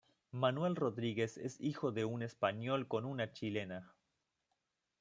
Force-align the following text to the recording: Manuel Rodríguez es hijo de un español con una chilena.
Manuel 0.31 0.75
Rodríguez 0.75 1.37
es 1.37 1.61
hijo 1.61 1.91
de 1.91 2.05
un 2.05 2.23
español 2.23 2.87
con 2.87 3.05
una 3.05 3.33
chilena. 3.33 3.93